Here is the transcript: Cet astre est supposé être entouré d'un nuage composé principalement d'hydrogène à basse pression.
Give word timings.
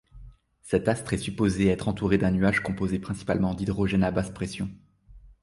Cet 0.63 0.87
astre 0.87 1.13
est 1.13 1.19
supposé 1.19 1.67
être 1.67 1.87
entouré 1.87 2.17
d'un 2.17 2.31
nuage 2.31 2.63
composé 2.63 2.97
principalement 2.97 3.53
d'hydrogène 3.53 4.01
à 4.03 4.09
basse 4.09 4.31
pression. 4.31 4.67